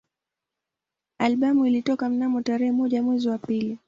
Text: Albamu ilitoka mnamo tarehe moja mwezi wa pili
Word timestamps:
Albamu 1.17 1.65
ilitoka 1.65 2.09
mnamo 2.09 2.41
tarehe 2.41 2.71
moja 2.71 3.03
mwezi 3.03 3.29
wa 3.29 3.37
pili 3.37 3.77